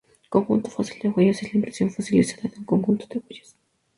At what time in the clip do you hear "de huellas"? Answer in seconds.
0.99-1.43, 3.07-3.55